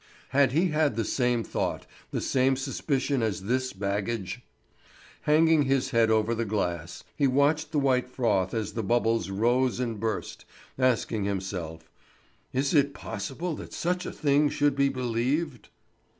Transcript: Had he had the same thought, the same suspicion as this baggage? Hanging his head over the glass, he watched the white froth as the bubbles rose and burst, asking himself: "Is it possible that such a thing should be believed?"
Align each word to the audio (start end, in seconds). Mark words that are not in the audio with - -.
Had 0.29 0.51
he 0.51 0.69
had 0.69 0.95
the 0.95 1.05
same 1.05 1.43
thought, 1.43 1.85
the 2.09 2.21
same 2.21 2.55
suspicion 2.55 3.21
as 3.21 3.43
this 3.43 3.71
baggage? 3.71 4.41
Hanging 5.29 5.65
his 5.65 5.91
head 5.91 6.09
over 6.09 6.33
the 6.33 6.43
glass, 6.43 7.03
he 7.15 7.27
watched 7.27 7.71
the 7.71 7.77
white 7.77 8.09
froth 8.09 8.51
as 8.51 8.73
the 8.73 8.81
bubbles 8.81 9.29
rose 9.29 9.79
and 9.79 9.99
burst, 9.99 10.43
asking 10.79 11.25
himself: 11.25 11.87
"Is 12.51 12.73
it 12.73 12.95
possible 12.95 13.55
that 13.57 13.73
such 13.73 14.07
a 14.07 14.11
thing 14.11 14.49
should 14.49 14.75
be 14.75 14.89
believed?" 14.89 15.69